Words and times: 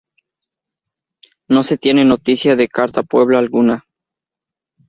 No 1.47 1.61
se 1.61 1.77
tiene 1.77 2.03
noticia 2.03 2.55
de 2.55 2.67
Carta 2.67 3.03
Puebla 3.03 3.37
alguna. 3.37 3.85